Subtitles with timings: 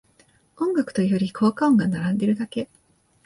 [0.57, 2.69] 音楽というより効果音が並んでるだけ